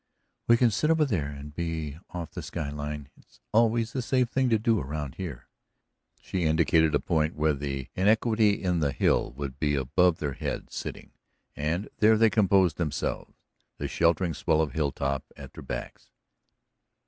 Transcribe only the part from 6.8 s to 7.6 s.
a point where